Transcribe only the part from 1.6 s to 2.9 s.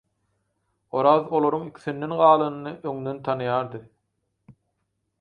ikisinden galanyny